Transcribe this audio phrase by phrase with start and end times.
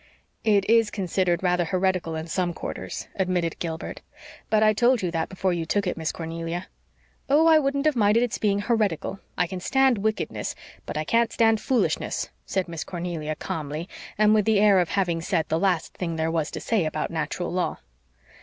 [0.43, 4.01] "It IS considered rather heretical in some quarters," admitted Gilbert,
[4.49, 6.65] "but I told you that before you took it, Miss Cornelia."
[7.29, 9.19] "Oh, I wouldn't have minded its being heretical.
[9.37, 10.55] I can stand wickedness,
[10.87, 13.87] but I can't stand foolishness," said Miss Cornelia calmly,
[14.17, 17.11] and with the air of having said the last thing there was to say about
[17.11, 17.77] Natural Law.